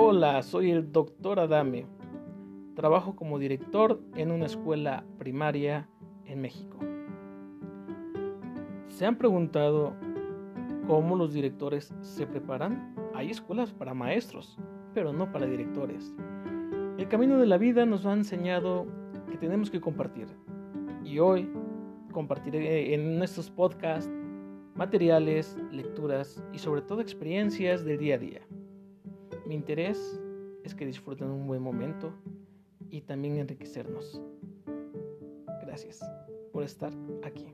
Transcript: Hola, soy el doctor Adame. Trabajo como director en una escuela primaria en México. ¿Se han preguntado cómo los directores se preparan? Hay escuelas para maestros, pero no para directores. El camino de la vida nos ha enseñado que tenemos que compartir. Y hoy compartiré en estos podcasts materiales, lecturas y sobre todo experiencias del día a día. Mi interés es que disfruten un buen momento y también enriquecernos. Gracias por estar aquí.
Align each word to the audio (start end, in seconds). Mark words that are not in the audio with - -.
Hola, 0.00 0.44
soy 0.44 0.70
el 0.70 0.92
doctor 0.92 1.40
Adame. 1.40 1.84
Trabajo 2.76 3.16
como 3.16 3.36
director 3.36 4.00
en 4.14 4.30
una 4.30 4.46
escuela 4.46 5.02
primaria 5.18 5.88
en 6.24 6.40
México. 6.40 6.78
¿Se 8.86 9.04
han 9.04 9.18
preguntado 9.18 9.96
cómo 10.86 11.16
los 11.16 11.34
directores 11.34 11.92
se 12.00 12.28
preparan? 12.28 12.94
Hay 13.12 13.32
escuelas 13.32 13.72
para 13.72 13.92
maestros, 13.92 14.56
pero 14.94 15.12
no 15.12 15.32
para 15.32 15.46
directores. 15.46 16.14
El 16.96 17.08
camino 17.08 17.36
de 17.36 17.46
la 17.46 17.58
vida 17.58 17.84
nos 17.84 18.06
ha 18.06 18.12
enseñado 18.12 18.86
que 19.28 19.36
tenemos 19.36 19.68
que 19.68 19.80
compartir. 19.80 20.28
Y 21.02 21.18
hoy 21.18 21.50
compartiré 22.12 22.94
en 22.94 23.20
estos 23.20 23.50
podcasts 23.50 24.08
materiales, 24.76 25.58
lecturas 25.72 26.40
y 26.52 26.58
sobre 26.58 26.82
todo 26.82 27.00
experiencias 27.00 27.84
del 27.84 27.98
día 27.98 28.14
a 28.14 28.18
día. 28.18 28.47
Mi 29.48 29.54
interés 29.54 29.98
es 30.62 30.74
que 30.74 30.84
disfruten 30.84 31.30
un 31.30 31.46
buen 31.46 31.62
momento 31.62 32.12
y 32.90 33.00
también 33.00 33.38
enriquecernos. 33.38 34.20
Gracias 35.62 36.00
por 36.52 36.64
estar 36.64 36.92
aquí. 37.24 37.46